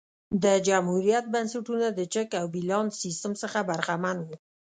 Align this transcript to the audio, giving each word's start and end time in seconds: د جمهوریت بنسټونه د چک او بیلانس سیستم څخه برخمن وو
د 0.43 0.45
جمهوریت 0.67 1.25
بنسټونه 1.33 1.87
د 1.93 1.99
چک 2.13 2.29
او 2.39 2.45
بیلانس 2.53 2.91
سیستم 3.03 3.31
څخه 3.41 3.59
برخمن 3.69 4.17
وو 4.21 4.35